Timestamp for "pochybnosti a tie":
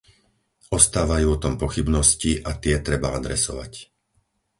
1.63-2.75